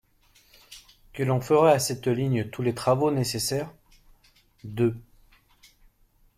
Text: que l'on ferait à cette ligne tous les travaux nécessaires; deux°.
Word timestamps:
que 1.13 1.21
l'on 1.21 1.41
ferait 1.41 1.73
à 1.73 1.77
cette 1.77 2.07
ligne 2.07 2.49
tous 2.49 2.63
les 2.63 2.73
travaux 2.73 3.11
nécessaires; 3.11 3.71
deux°. 4.63 4.95